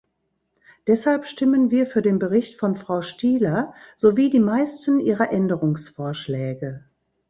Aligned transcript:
Deshalb 0.87 1.25
stimmen 1.27 1.69
wir 1.69 1.85
für 1.85 2.01
den 2.01 2.17
Bericht 2.17 2.59
von 2.59 2.75
Frau 2.75 3.03
Stihler 3.03 3.75
sowie 3.95 4.31
die 4.31 4.39
meisten 4.39 4.99
ihrer 4.99 5.31
Änderungsvorschläge. 5.31 6.85